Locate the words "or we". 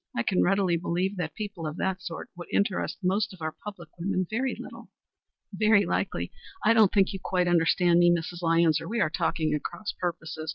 8.81-8.99